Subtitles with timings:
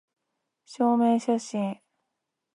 [0.65, 1.77] 証明写真